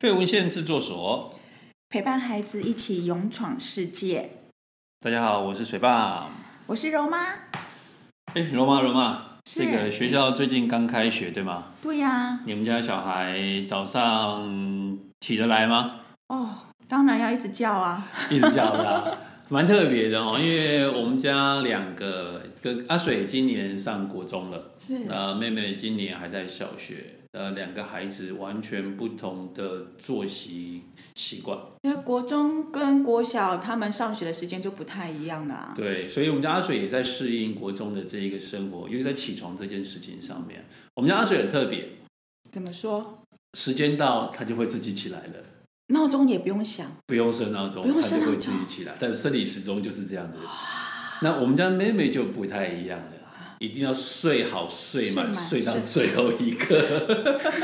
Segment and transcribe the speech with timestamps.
[0.00, 1.38] 费文献制作所
[1.90, 4.30] 陪伴孩子一起勇闯世界。
[4.98, 6.30] 大家好，我是水爸，
[6.66, 7.18] 我是柔妈。
[8.32, 11.64] 哎，柔妈，柔妈，这个学校最近刚开学，对吗？
[11.82, 12.40] 对呀、啊。
[12.46, 15.96] 你们家小孩早上起得来吗？
[16.28, 16.48] 哦，
[16.88, 19.18] 当然要一直叫啊， 一直叫的，
[19.50, 20.38] 蛮特别的哦。
[20.40, 27.19] 因为我们家两个，跟阿水今年上国中了，是，呃，妹妹今年还在小学。
[27.32, 30.82] 呃，两个孩子完全不同的作息
[31.14, 35.72] 习惯，因为国中跟国小他们上学的时间就不太一样了啊。
[35.76, 40.66] 对，所以我们家阿水也在适应国中的这一个生活，尤其在起床这件事情上面，
[40.96, 41.90] 我们家阿水很特别。
[42.50, 43.22] 怎么说？
[43.56, 45.34] 时间到，他就会自己起来了，
[45.88, 48.96] 闹钟也不用响，不用设闹钟，他就会自己起来。
[48.98, 50.38] 但生理时钟就是这样子。
[51.22, 53.12] 那我们家妹妹就不太一样了。
[53.60, 56.82] 一定要睡好睡满，睡到最后一刻。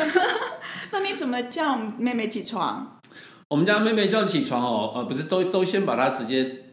[0.92, 3.00] 那你怎么叫妹妹起床？
[3.48, 6.64] 我们家妹妹叫起床哦，呃，不是都都先把她直接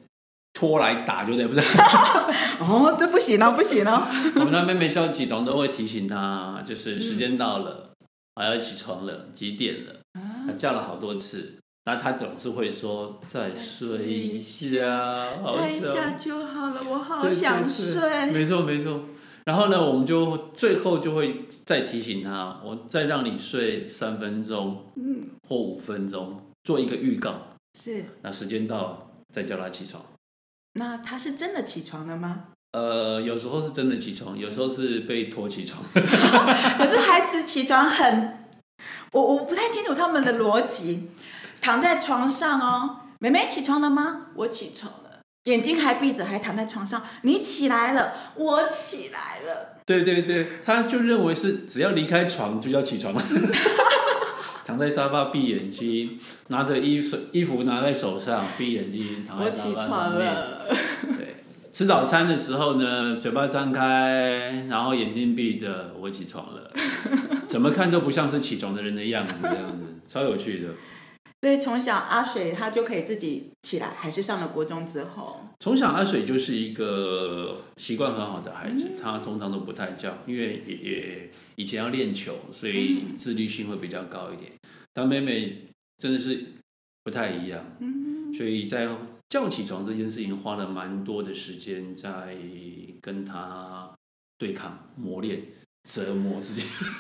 [0.52, 1.48] 拖来打，对不对？
[1.48, 1.62] 不是。
[2.60, 4.06] 哦，这不行哦，不行哦。
[4.36, 7.92] 我们家妹妹叫起床都会提醒她，就是时间到了，
[8.36, 9.96] 还、嗯、要起床了，几点了？
[10.46, 18.32] 她叫了好多次，那她总是会说再睡一下，再一下就好了，我好想睡。
[18.32, 19.00] 没错，没错。
[19.46, 27.36] 然后呢，我们就最后就会再提醒他，我再让你睡三分钟，嗯，或五分钟，做一个预告。
[27.78, 28.06] 是。
[28.22, 30.02] 那时间到了，再叫他起床。
[30.74, 32.46] 那他是真的起床了吗？
[32.72, 35.84] 呃，有时候是真的起床，有时候是被拖起床。
[35.92, 38.40] 可是孩子起床很，
[39.12, 41.10] 我我不太清楚他们的逻辑。
[41.62, 44.28] 躺在床上哦，妹妹起床了吗？
[44.36, 44.92] 我起床。
[45.46, 47.04] 眼睛还闭着，还躺在床上。
[47.24, 49.80] 你起来了，我起来了。
[49.86, 53.22] 对对对，他就认为是只要离开床就叫起床了。
[54.66, 56.18] 躺在沙发闭眼睛，
[56.48, 60.34] 拿着衣服衣服拿在手上，闭眼睛躺在沙发上面。
[61.18, 61.36] 对，
[61.74, 66.72] 吃早餐的时候呢，嘴巴张开，然后眼睛闭着，我起床了。
[67.46, 70.70] 怎么看都不像是起床的人的样子，这样子超有趣的。
[71.44, 75.42] 所以从小阿水他就可以自己起来，还是上了国中之后？
[75.60, 84.54] 从小阿水就是一个习惯很好的孩子，他通常都不太叫，因为也也以前要练球，所以自律性会比较高一点。
[84.94, 85.64] 但妹妹
[85.98, 86.46] 真的是
[87.04, 87.66] 不太一样，
[88.34, 88.88] 所以在
[89.28, 92.38] 叫起床这件事情花了蛮多的时间在
[93.02, 93.94] 跟他
[94.38, 95.42] 对抗磨练。
[95.88, 96.62] 折磨自己，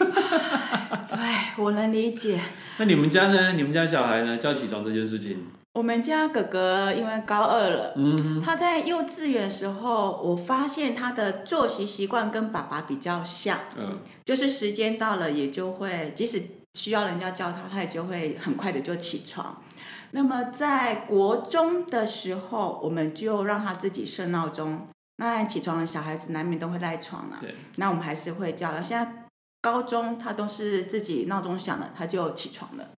[1.09, 2.39] 对，我能理解。
[2.77, 3.53] 那你们家呢？
[3.53, 4.37] 你们家小孩呢？
[4.37, 5.37] 叫起床这件事情？
[5.73, 16.43] 我们家哥哥因为高二了，嗯，他在幼稚园的时候，我发现他的作息习惯跟爸爸比较像，嗯，就是时间到了也就会，即使
[16.73, 19.63] 需要人家叫他，他也就会很快的就起床。
[20.11, 24.87] 那么在国中的时候，我们就让他自己设闹钟。
[25.23, 28.83] 那起床的小孩子难免都会赖床啊，对，那我们还是会叫了。
[28.83, 29.25] 现在
[29.61, 32.89] 高中他都是自己闹钟响了，他就起床了，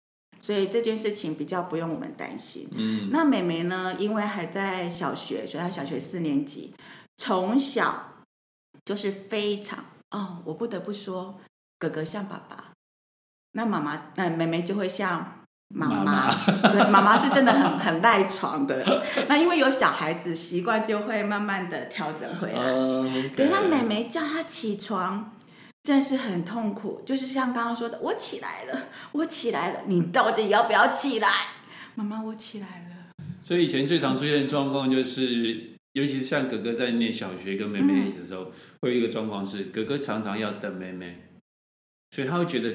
[0.41, 2.67] 所以这件事情比较不用我们担心。
[2.71, 3.95] 嗯，那妹妹呢？
[3.99, 6.73] 因为还在小学，所以她小学四年级，
[7.17, 8.23] 从小
[8.83, 11.39] 就是非常哦，我不得不说，
[11.77, 12.71] 哥哥像爸爸，
[13.51, 15.34] 那妈妈那妹妹就会像。
[15.69, 16.31] 妈妈，
[16.71, 19.03] 对，妈妈是真的很很赖床的。
[19.27, 22.61] 那因为有小孩子，习惯就会慢慢的调整回来。
[23.35, 25.33] 对，那妹妹叫她起床，
[25.83, 27.01] 真的是很痛苦。
[27.05, 31.27] 就是像刚刚说的，我起来了，我起来了，你到底要不要起来？
[31.95, 33.25] 妈妈，我起来了。
[33.43, 38.51] 所以以前最常出现的状况就是，尤其是像哥哥在念小学跟妹妹的时候，嗯、
[38.81, 41.23] 会有一个状况是，哥哥常常要等妹妹，
[42.11, 42.71] 所以他会觉得。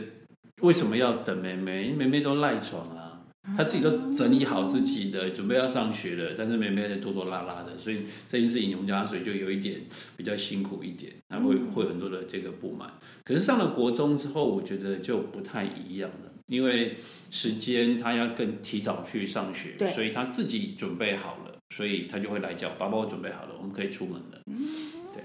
[0.60, 1.90] 为什么要等妹妹？
[1.90, 3.22] 妹妹都赖床啊，
[3.56, 9.80] 她自己都整理好自己的，准备要上学了，但是妹妹在拖拖拉拉的，所以这件事情我们家阿水就有一点
[10.16, 12.90] 比较辛苦一点，还会会很多的这个不满。
[13.24, 16.96] 可是上了国中之后，我觉得就不太一样了，因为
[17.30, 24.42] 时间他要更提早去上学，所以他自己准备好了，所以他就会来叫爸爸，我准备好了，我们可以出门了。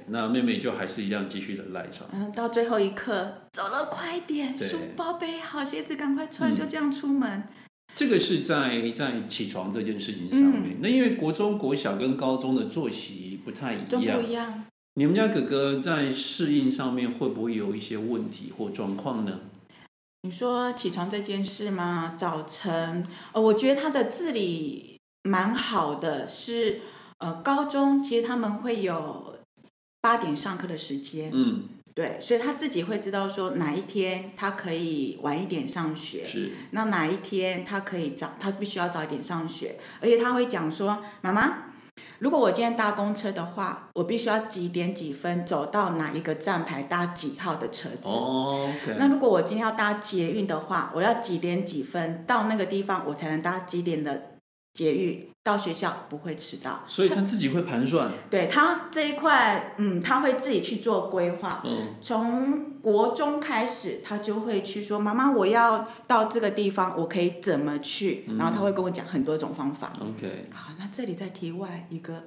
[0.08, 7.44] 那妹妹就还是一样继续的赖床，嗯，到最后一刻走了，快点，书包背好，鞋子赶快穿，就这样出门。
[7.96, 10.74] 这个是在在起床这件事情上面。
[10.74, 14.66] 嗯、那因为国中、国小跟高中的作息不太一样，不一样。
[14.96, 19.40] 你们家哥哥在适应上面会不会有一些问题或状况呢？
[20.24, 22.16] 你说起床这件事吗？
[22.18, 26.82] 早晨，呃，我觉得他的自理蛮好的，是
[27.20, 29.34] 呃，高中其实他们会有。
[30.06, 31.64] 八点上课的时间，嗯，
[31.96, 41.72] 对，所以他自己会知道说哪一天他可以晚一点上学，是，那哪一天他可以早，他必须要早一点上学，而且他会讲说，妈妈，
[42.20, 48.10] 如果我今天搭公车的话，我必须要几点几分走到哪一个站牌搭几号的车子。
[48.10, 48.98] 哦，okay.
[49.00, 54.35] 那如果我今天要搭捷运的话，我要几点几分到那个地方，我才能搭几点的
[54.76, 55.32] 捷育。
[55.46, 58.12] 到学校不会迟到，所以他自己会盘算。
[58.32, 61.62] 对他这一块，嗯，他会自己去做规划。
[61.64, 69.94] 嗯，从国中开始，他就会去说：“妈妈，我要到这个地方，我可以怎么去？”然后他会跟我讲很多种方法。
[70.02, 72.24] 嗯、OK，好，那这里再提外一个。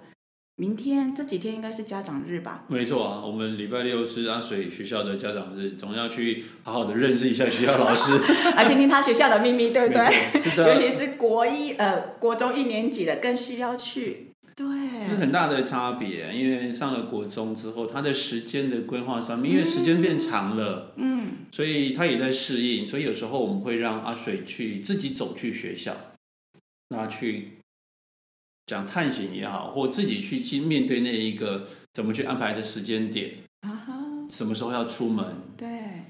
[0.61, 2.65] 明天这几天应该是家长日吧？
[2.67, 8.19] 没错啊，我们礼拜六是阿水学校的家长日，总要去好好的认识一下学校老师，
[8.57, 10.41] 来 听听他学校的秘密，对不对？
[10.41, 14.33] 是的，尤其是国一呃国中一年级的更需要去。
[14.57, 14.67] 对，
[15.05, 25.97] 这是很大的差别，因为上了国中之后，他的时间的规划上面，因为时间变长了，嗯，所以他也在适应，所以有时候我们会让阿水去自己走去学校，
[26.89, 27.58] 那去。
[28.69, 33.31] 讲探险也好，或自己去去面对那一个怎么去安排的时间点，
[34.31, 35.25] 什么时候要出门？
[35.57, 35.69] 对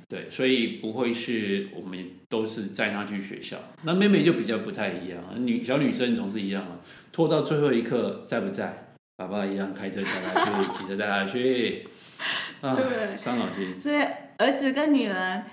[0.08, 3.58] 对，所以不会是我们都是载她去学校。
[3.84, 6.80] 那妹妹就比较不太一样，女小女生总是一样嘛，
[7.12, 8.86] 拖到最后一刻在不在？
[9.16, 11.86] 爸爸一样开车载她去，骑车带她去，
[12.60, 13.78] 啊，对，伤脑筋。
[13.78, 14.00] 所以
[14.38, 15.44] 儿子跟女儿，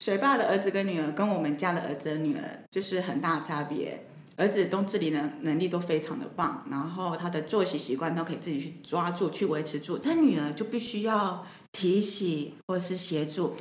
[0.00, 4.04] 水爸的儿子跟女儿跟我们家的儿子跟女儿就是很大差别。
[4.36, 9.98] 儿子都自理能能力都非常的棒，然后他的作息习惯都可以自己去抓住、去维持住。
[9.98, 13.54] 他女儿就必须要提醒或者是协助。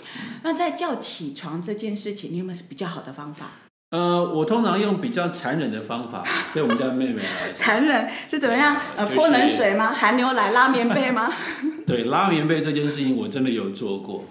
[0.44, 3.52] 那在叫起床这件事情，你有没有是比较好的方法？
[3.92, 6.24] 呃，我通常用比较残忍的方法，
[6.54, 7.52] 对我们家妹妹来。
[7.54, 8.80] 残忍是怎么样？
[8.96, 9.92] 呃，泼冷水吗？
[9.92, 11.34] 含牛奶、拉棉被吗？
[11.88, 14.24] 对，拉棉被这件事情我真的有做过。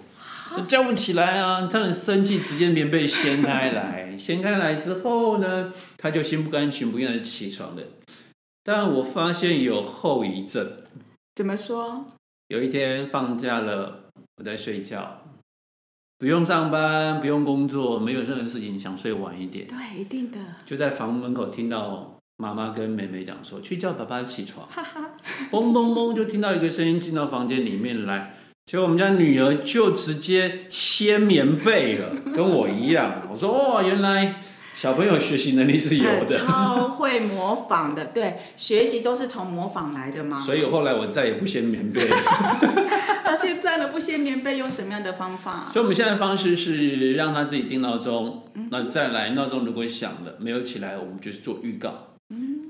[0.67, 1.67] 叫不起来啊！
[1.67, 7.83] 他很生气，直接棉被掀开来， 掀开来之后呢，他就心不甘情不愿的起床了。
[8.63, 10.73] 但我发现有后遗症。
[11.35, 12.05] 怎么说？
[12.47, 15.23] 有一天放假了，我在睡觉，
[16.17, 19.67] 不用上班，不用工作，没有任何事情，想睡晚一点。
[19.67, 20.37] 对，一定的。
[20.65, 24.67] 就在房门口听到妈妈跟妹妹讲说：“去叫爸爸起床。”
[25.51, 28.33] 嘣嘣嘣，就听到一个声音进到房间里面来。
[28.69, 33.23] 结果我们家女儿就直接掀棉被了，跟我一样。
[33.31, 34.35] 我说哦，原来
[34.75, 38.05] 小朋友学习能力是有的， 超会模仿的。
[38.05, 40.37] 对，学习都是从模仿来的嘛。
[40.37, 42.15] 所以后来我再也不掀棉被了。
[43.25, 43.87] 那现在呢？
[43.87, 45.67] 不掀棉被用什么样的方法？
[45.73, 52.08] 所以我们现在的方式是让他自己定闹钟，那再来闹钟如果响了没有起来，我们就是做预告。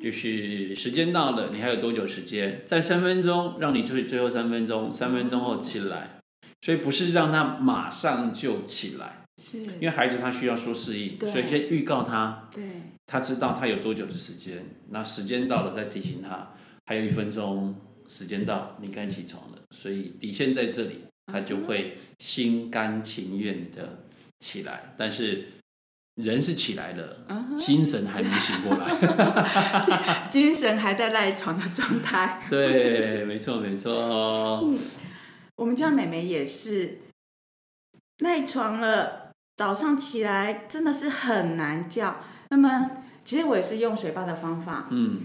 [0.01, 2.63] 就是时间到了，你还有多久时间？
[2.65, 6.19] 在三分钟，让你最最后三分钟，三分钟后起来。
[6.61, 12.63] 所以不是让他马上就起来，是因为孩子他需要说适应，所以先预告他，对，
[13.05, 14.65] 他知道他有多久的时间。
[14.89, 16.53] 那时间到了再提醒他，
[16.85, 17.75] 还有一分钟，
[18.07, 19.57] 时间到，你该起床了。
[19.71, 24.03] 所以底线在这里，他就会心甘情愿的
[24.39, 25.45] 起来，但是。
[26.15, 27.38] 人是起来了，uh.
[27.59, 32.41] 精神还没醒过来， 精神还在赖床的状态。
[32.49, 33.91] 对，没错，没错。
[34.63, 34.77] 嗯，
[35.55, 36.99] 我们家妹妹也是
[38.19, 42.21] 赖床了，早上起来真的是很难叫。
[42.49, 42.91] 那么，
[43.23, 45.21] 其实我也是用水爸的方法，嗯。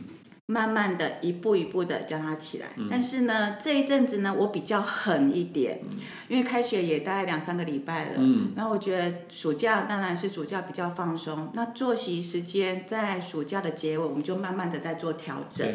[0.46, 5.98] 慢慢的一步一步的叫他起来，嗯、但是呢，这一阵子呢，我比较狠一点，嗯、
[6.28, 15.66] 因为开学也大概两三个礼拜了，嗯，然后我觉得暑假当然是暑假比较放松，那作息时间在暑假的结尾，我们就慢慢的在做调整。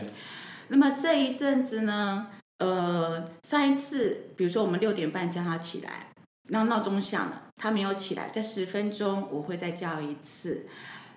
[0.67, 2.27] 那么这一阵子呢，
[2.59, 6.09] 呃，上一次比如说我们六点半叫他起来，
[6.49, 10.67] 然后闹钟响了，他没有起来，这十分钟我会再叫一次，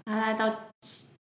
[0.06, 0.56] 他来到。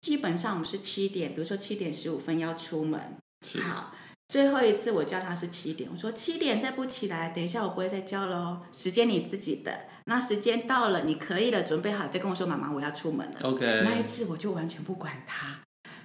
[0.05, 3.17] 基本上我们是七点，比如说七点十五分要出门。
[3.43, 3.59] 是。
[3.62, 3.91] 好，
[4.29, 8.59] 最后一次我叫他是七点，我说七点再不起来，等一下我不会再叫喽。
[8.71, 13.39] 时间你自己的，那时间到了，你可以了，准备好再跟我说，妈妈我要出门了。
[13.41, 13.81] OK。
[13.83, 15.62] 那一次我就完全不管他，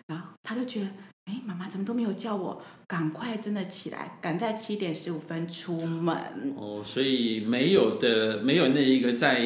[0.06, 0.86] 然后他就觉得。
[1.26, 2.60] 哎，妈妈怎么都没有叫我？
[2.88, 6.16] 赶快真的起来，赶在七点十五分出门。
[6.56, 9.38] 哦，所以没有的，没有那一个在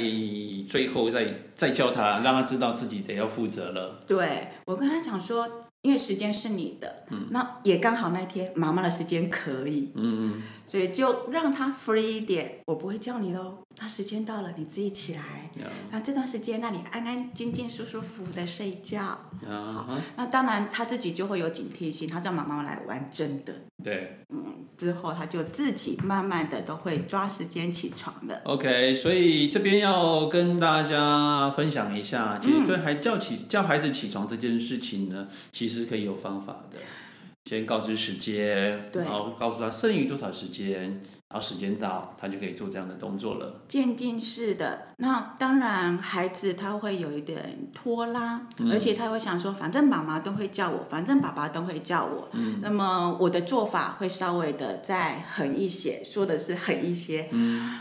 [0.67, 4.01] 最后再再叫他，让他知道自己得要负责了。
[4.07, 5.49] 对，我跟他讲说。
[5.85, 13.59] 因为时间是你的，嗯，那也刚好那天妈妈的时间可以，嗯嗯，所以就让他 free 一点，我不会叫你喽。
[13.79, 15.51] 那时间到了，你自己起来，
[15.91, 18.99] 那这段时间让你安安静静、舒舒服服的睡觉。
[19.47, 23.53] 好，那当然他自己就会有警惕性，他叫妈妈来玩真的，
[23.85, 28.41] 对，嗯，之后他就自己慢慢的都会抓时间起床的。
[28.45, 36.79] OK，所以这边要跟大家分享一下，其实对孩叫起叫孩子起床这件事情呢，其实可以有方法的。
[37.45, 40.99] 先告知时间，然后告诉他剩余多少时间，
[41.35, 43.63] 然后时间到，他就可以做这样的动作了。
[43.67, 57.27] 渐进式的，那当然孩子他会有一点拖拉，嗯、而且他会想说，反正妈妈都会叫我，反正爸爸都会叫我，嗯、那么我的做法会稍微的再狠一些，说的是狠一些。
[57.33, 57.81] 嗯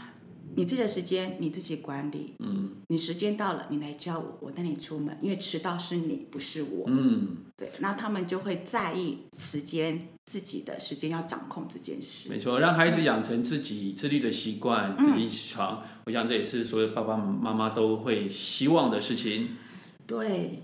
[0.55, 12.29] 你自己的时间你自己管理，嗯，你时间到了，你来叫我，我带你出门，因为迟到是你，不是我，嗯，对，那他们就会在意时间，自己的时间要掌控这件事。
[12.29, 19.57] 没错，让孩子养成自己自律的习惯，自己起床，嗯，我想这也是所有爸爸妈妈都会希望的事情。
[20.05, 20.61] 对，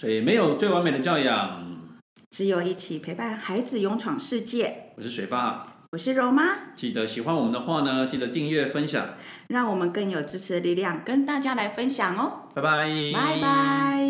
[0.00, 1.66] 所以没有最完美的教养，
[2.30, 4.92] 只有一起陪伴孩子勇闯世界。
[4.96, 5.71] 我是水爸。
[5.92, 9.08] 我是柔妈，记得喜欢我们的话呢，记得订阅分享，
[9.48, 12.48] 让我们更有支持的力量跟大家来分享哦。
[12.54, 14.01] 拜拜，拜拜。